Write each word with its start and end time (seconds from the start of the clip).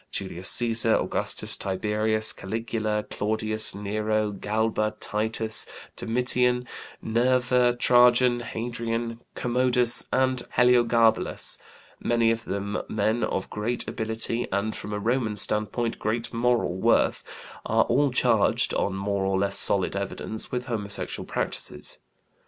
Julius 0.09 0.49
Cæsar, 0.49 0.99
Augustus, 0.99 1.55
Tiberius, 1.55 2.33
Caligula, 2.33 3.05
Claudius, 3.11 3.75
Nero, 3.75 4.31
Galba, 4.31 4.95
Titus, 4.99 5.67
Domitian, 5.95 6.65
Nerva, 7.03 7.75
Trajan, 7.75 8.39
Hadrian, 8.39 9.19
Commodus, 9.35 10.03
and 10.11 10.41
Heliogabalus 10.57 11.59
many 11.99 12.31
of 12.31 12.45
them 12.45 12.81
men 12.89 13.23
of 13.23 13.47
great 13.51 13.87
ability 13.87 14.47
and, 14.51 14.75
from 14.75 14.91
a 14.91 14.97
Roman 14.97 15.35
standpoint, 15.35 15.99
great 15.99 16.33
moral 16.33 16.77
worth 16.77 17.23
are 17.63 17.83
all 17.83 18.09
charged, 18.09 18.73
on 18.73 18.95
more 18.95 19.23
or 19.23 19.37
less 19.37 19.59
solid 19.59 19.95
evidence, 19.95 20.51
with 20.51 20.65
homosexual 20.65 21.27
practices. 21.27 21.99